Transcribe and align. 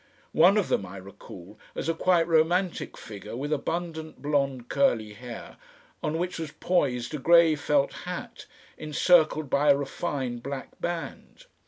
One 0.33 0.57
of 0.57 0.67
them 0.67 0.83
I 0.83 0.97
recall 0.97 1.59
as 1.75 1.87
a 1.87 1.93
quite 1.93 2.25
romantic 2.27 2.97
figure 2.97 3.35
with 3.35 3.53
abundant 3.53 4.19
blond 4.19 4.67
curly 4.67 5.13
hair 5.13 5.57
on 6.01 6.17
which 6.17 6.39
was 6.39 6.49
poised 6.53 7.13
a 7.13 7.19
grey 7.19 7.53
felt 7.53 7.93
hat 7.93 8.47
encircled 8.79 9.47
by 9.47 9.69
a 9.69 9.77
refined 9.77 10.41
black 10.41 10.69
band. 10.81 11.45